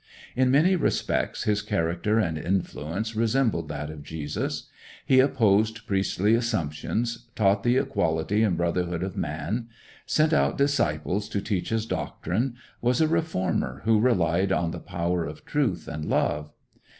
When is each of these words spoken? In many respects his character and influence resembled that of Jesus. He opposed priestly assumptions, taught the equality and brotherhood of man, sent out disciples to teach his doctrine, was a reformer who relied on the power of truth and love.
In 0.35 0.49
many 0.49 0.75
respects 0.75 1.43
his 1.43 1.61
character 1.61 2.17
and 2.17 2.35
influence 2.35 3.15
resembled 3.15 3.67
that 3.69 3.91
of 3.91 4.01
Jesus. 4.01 4.67
He 5.05 5.19
opposed 5.19 5.85
priestly 5.85 6.33
assumptions, 6.33 7.27
taught 7.35 7.61
the 7.61 7.77
equality 7.77 8.41
and 8.41 8.57
brotherhood 8.57 9.03
of 9.03 9.15
man, 9.15 9.67
sent 10.07 10.33
out 10.33 10.57
disciples 10.57 11.29
to 11.29 11.39
teach 11.39 11.69
his 11.69 11.85
doctrine, 11.85 12.55
was 12.81 12.99
a 12.99 13.07
reformer 13.07 13.83
who 13.85 13.99
relied 13.99 14.51
on 14.51 14.71
the 14.71 14.79
power 14.79 15.23
of 15.23 15.45
truth 15.45 15.87
and 15.87 16.05
love. 16.05 16.49